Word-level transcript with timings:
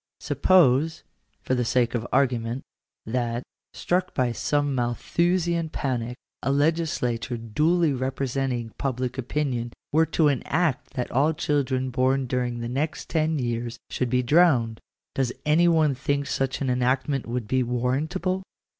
> 0.09 0.19
V 0.19 0.25
Suppose, 0.25 1.03
for 1.43 1.53
the 1.53 1.63
sake 1.63 1.93
of 1.93 2.07
argument, 2.11 2.63
that, 3.05 3.43
struck 3.75 4.15
by 4.15 4.31
some 4.31 4.73
Malthusian 4.73 5.69
panic, 5.69 6.15
a 6.41 6.51
legislature 6.51 7.37
duly 7.37 7.93
representing 7.93 8.71
public 8.79 9.19
opinion 9.19 9.71
were 9.91 10.07
to 10.07 10.27
enact 10.27 10.95
that 10.95 11.11
all 11.11 11.33
children 11.33 11.91
born 11.91 12.25
during 12.25 12.61
the 12.61 12.67
next 12.67 13.09
ten 13.11 13.37
years 13.37 13.77
should 13.91 14.09
be 14.09 14.23
drowned. 14.23 14.79
Does 15.13 15.31
any 15.45 15.67
one 15.67 15.93
think 15.93 16.25
such 16.25 16.61
an 16.61 16.71
enactment 16.71 17.27
would 17.27 17.47
be 17.47 17.61
warrantable 17.61 18.41